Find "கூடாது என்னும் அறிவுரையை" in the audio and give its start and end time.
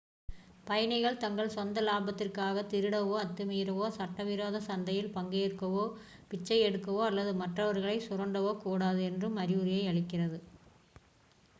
8.57-9.85